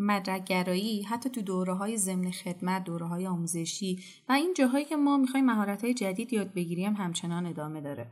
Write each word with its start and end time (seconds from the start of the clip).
مدرکگرایی 0.00 1.02
حتی 1.02 1.30
تو 1.30 1.42
دوره 1.42 1.74
های 1.74 1.96
ضمن 1.96 2.30
خدمت 2.30 2.84
دوره 2.84 3.06
های 3.06 3.26
آموزشی 3.26 3.98
و 4.28 4.32
این 4.32 4.54
جاهایی 4.54 4.84
که 4.84 4.96
ما 4.96 5.16
می‌خوایم 5.16 5.46
مهارت 5.46 5.84
های 5.84 5.94
جدید 5.94 6.32
یاد 6.32 6.52
بگیریم 6.52 6.92
همچنان 6.92 7.46
ادامه 7.46 7.80
داره. 7.80 8.06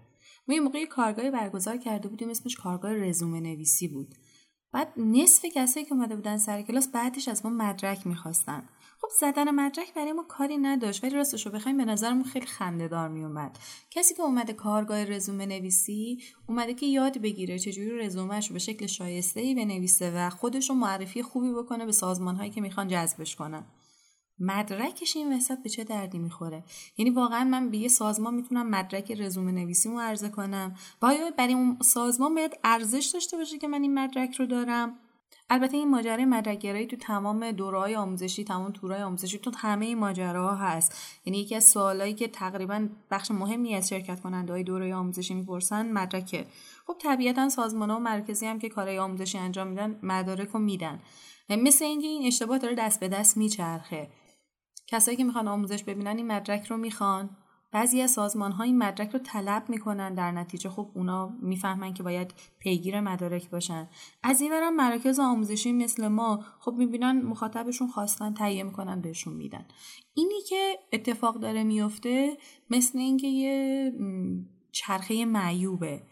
ما 0.48 0.54
یه 0.54 0.60
موقعی 0.60 0.86
کارگاهی 0.86 1.30
برگزار 1.30 1.76
کرده 1.76 2.08
بودیم 2.08 2.28
اسمش 2.28 2.56
کارگاه 2.56 2.92
رزومه 2.94 3.40
نویسی 3.40 3.88
بود. 3.88 4.14
بعد 4.72 4.92
نصف 4.96 5.44
کسایی 5.44 5.86
که 5.86 5.94
اومده 5.94 6.16
بودن 6.16 6.38
سر 6.38 6.62
کلاس 6.62 6.88
بعدش 6.88 7.28
از 7.28 7.46
ما 7.46 7.50
مدرک 7.50 8.06
می‌خواستن. 8.06 8.68
خب 9.00 9.08
زدن 9.20 9.50
مدرک 9.50 9.94
برای 9.94 10.12
ما 10.12 10.22
کاری 10.22 10.58
نداشت 10.58 11.04
ولی 11.04 11.14
راستش 11.14 11.46
رو 11.46 11.52
بخوایم 11.52 11.76
به 11.76 11.84
نظرمون 11.84 12.24
خیلی 12.24 12.46
خنده 12.46 12.88
دار 12.88 13.08
میومد 13.08 13.58
کسی 13.90 14.14
که 14.14 14.22
اومده 14.22 14.52
کارگاه 14.52 15.04
رزومه 15.04 15.46
نویسی 15.46 16.22
اومده 16.48 16.74
که 16.74 16.86
یاد 16.86 17.18
بگیره 17.18 17.58
چجوری 17.58 17.98
رزومهش 17.98 18.46
رو 18.46 18.52
به 18.52 18.58
شکل 18.58 18.86
شایسته 18.86 19.40
ای 19.40 19.54
بنویسه 19.54 20.12
و 20.16 20.30
خودش 20.30 20.70
رو 20.70 20.76
معرفی 20.76 21.22
خوبی 21.22 21.52
بکنه 21.52 21.86
به 21.86 21.92
سازمان 21.92 22.36
هایی 22.36 22.50
که 22.50 22.60
می‌خوان 22.60 22.88
جذبش 22.88 23.36
کنن. 23.36 23.64
مدرکش 24.40 25.16
این 25.16 25.36
وسط 25.36 25.62
به 25.62 25.68
چه 25.68 25.84
دردی 25.84 26.18
می‌خوره. 26.18 26.64
یعنی 26.98 27.10
واقعا 27.10 27.44
من 27.44 27.70
به 27.70 27.76
یه 27.76 27.88
سازمان 27.88 28.34
می‌تونم 28.34 28.70
مدرک 28.70 29.12
رزومه 29.12 29.52
نویسیمو 29.52 30.00
عرضه 30.00 30.28
کنم. 30.28 30.76
و 31.02 31.14
برای 31.36 31.54
اون 31.54 31.78
سازمان 31.82 32.34
باید 32.34 32.58
ارزش 32.64 33.10
داشته 33.14 33.36
باشه 33.36 33.58
که 33.58 33.68
من 33.68 33.82
این 33.82 33.94
مدرک 33.94 34.34
رو 34.34 34.46
دارم. 34.46 34.98
البته 35.50 35.76
این 35.76 35.90
ماجرای 35.90 36.24
مدرکگرایی 36.24 36.86
تو 36.86 36.96
تمام 36.96 37.50
دورهای 37.50 37.96
آموزشی 37.96 38.44
تمام 38.44 38.72
تورهای 38.72 39.02
آموزشی 39.02 39.38
تو 39.38 39.50
همه 39.56 39.94
ماجراها 39.94 40.54
هست. 40.54 41.20
یعنی 41.24 41.38
یکی 41.38 41.54
از 41.54 41.64
سوالایی 41.64 42.14
که 42.14 42.28
تقریبا 42.28 42.88
بخش 43.10 43.30
مهمی 43.30 43.74
از 43.74 43.88
شرکت 43.88 44.20
کننده 44.20 44.52
های 44.52 44.62
دوره 44.62 44.94
آموزشی 44.94 45.34
می‌پرسن 45.34 45.92
مدرکه. 45.92 46.46
خب 46.86 46.96
طبیعتا 46.98 47.48
سازمان 47.48 47.90
ها 47.90 47.96
و 47.96 48.00
مرکزی 48.00 48.46
هم 48.46 48.58
که 48.58 48.68
کارهای 48.68 48.98
آموزشی 48.98 49.38
انجام 49.38 49.66
میدن 49.66 49.98
مدارک 50.02 50.48
رو 50.48 50.60
میدن. 50.60 51.00
مثل 51.50 51.84
اینکه 51.84 52.06
این 52.06 52.26
اشتباه 52.26 52.58
داره 52.58 52.74
دست 52.74 53.00
به 53.00 53.08
دست 53.08 53.36
میچرخه. 53.36 54.08
کسایی 54.90 55.16
که 55.16 55.24
می‌خوان 55.24 55.48
آموزش 55.48 55.84
ببینن 55.84 56.16
این 56.16 56.26
مدرک 56.26 56.66
رو 56.66 56.76
می‌خوان. 56.76 57.30
بعضی 57.72 58.00
از 58.02 58.10
سازمان 58.10 58.52
ها 58.52 58.64
این 58.64 58.78
مدرک 58.78 59.10
رو 59.10 59.18
طلب 59.18 59.64
می‌کنن 59.68 60.14
در 60.14 60.32
نتیجه 60.32 60.70
خب 60.70 60.90
اونا 60.94 61.36
می‌فهمن 61.42 61.94
که 61.94 62.02
باید 62.02 62.34
پیگیر 62.58 63.00
مدارک 63.00 63.50
باشن. 63.50 63.88
از 64.22 64.40
این 64.40 64.50
برم 64.50 64.76
مراکز 64.76 65.18
آموزشی 65.18 65.72
مثل 65.72 66.08
ما 66.08 66.44
خب 66.60 66.74
می‌بینن 66.78 67.22
مخاطبشون 67.22 67.88
خواستن 67.88 68.34
تهیه 68.34 68.62
می‌کنن 68.62 69.00
بهشون 69.00 69.34
میدن. 69.34 69.66
اینی 70.14 70.40
که 70.48 70.78
اتفاق 70.92 71.40
داره 71.40 71.64
میفته 71.64 72.36
مثل 72.70 72.98
اینکه 72.98 73.26
یه 73.26 73.92
چرخه 74.72 75.24
معیوبه. 75.24 76.02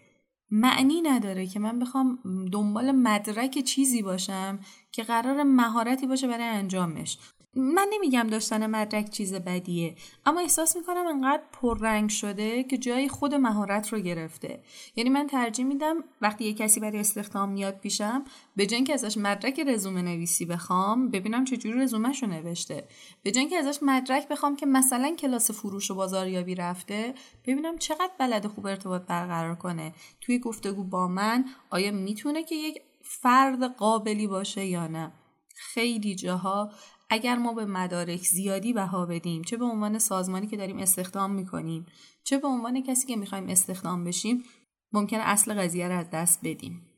معنی 0.51 1.03
نداره 1.03 1.47
که 1.47 1.59
من 1.59 1.79
بخوام 1.79 2.19
دنبال 2.53 2.93
مدرک 2.93 3.59
چیزی 3.59 4.03
باشم 4.03 4.59
که 4.93 5.03
قرار 5.03 5.43
مهارتی 5.43 6.07
باشه 6.07 6.29
برای 6.29 6.45
انجامش. 6.45 7.19
من 7.57 7.89
نمیگم 7.93 8.27
داشتن 8.31 8.67
مدرک 8.67 9.11
چیز 9.11 9.35
بدیه 9.35 9.97
اما 10.27 10.41
احساس 10.41 10.77
می‌کنم 10.77 11.07
انقدر 11.07 11.43
پررنگ 11.53 12.11
شده 12.11 12.63
که 12.63 12.79
جای 12.79 13.09
خود 13.09 13.35
مهارت 13.35 13.93
رو 13.93 13.99
گرفته. 13.99 14.63
یعنی 14.97 15.11
من 15.11 15.27
ترجیح 15.27 15.65
میدم 15.65 15.97
وقتی 16.21 16.45
یه 16.45 16.55
کسی 16.55 16.81
برای 16.81 16.99
استخدام 16.99 17.49
میاد 17.49 17.79
پیشم 17.79 18.25
به 18.57 18.67
که 18.67 18.95
ازش 18.95 19.17
مدرک 19.17 19.61
رزومه 19.61 20.03
نویسی 20.03 20.45
بخوام 20.45 21.11
ببینم 21.11 21.45
چجوری 21.45 21.81
رزومهش 21.81 22.23
رو 22.23 22.29
نوشته. 22.29 22.89
به 23.23 23.31
که 23.31 23.57
ازش 23.57 23.79
مدرک 23.83 24.29
بخوام 24.29 24.57
که 24.57 24.67
مثلا 24.67 25.15
کلاس 25.19 25.51
فروش 25.51 25.91
و 25.91 25.95
بازاریابی 25.95 26.55
رفته 26.55 27.15
ببینم 27.47 27.79
چقدر 27.79 28.11
بلد 28.19 28.47
خوب 28.47 28.67
ارتباط 28.67 29.03
برقرار 29.03 29.55
کنه. 29.55 29.93
توی 30.21 30.39
گفتگو 30.39 30.85
با 30.85 31.09
من 31.09 31.45
آیا 31.71 31.93
می‌تونه 31.93 32.43
که 32.43 32.55
یک 32.55 32.83
فرد 33.03 33.63
قابلی 33.63 34.27
باشه 34.27 34.65
یا 34.65 34.87
نه؟ 34.87 35.13
خیلی 35.57 36.15
جاها 36.15 36.71
اگر 37.11 37.37
ما 37.37 37.53
به 37.53 37.65
مدارک 37.65 38.23
زیادی 38.23 38.73
بها 38.73 39.07
بدیم 39.07 39.43
چه 39.43 39.57
به 39.57 39.65
عنوان 39.65 39.99
سازمانی 39.99 40.47
که 40.47 40.57
داریم 40.57 40.79
استخدام 40.79 41.31
می‌کنیم 41.35 41.87
چه 42.25 42.39
به 42.39 42.49
عنوان 42.49 42.83
کسی 42.83 43.07
که 43.07 43.17
می‌خوایم 43.17 43.49
استخدام 43.49 44.05
بشیم 44.05 44.45
ممکن 44.93 45.17
اصل 45.17 45.55
قضیه 45.55 45.89
رو 45.89 45.99
از 45.99 46.11
دست 46.11 46.41
بدیم. 46.45 46.96